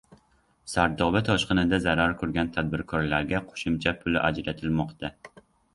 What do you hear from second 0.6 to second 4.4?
Sardoba toshqinida zarar ko‘rgan tadbirkorlarga qo‘shimcha pul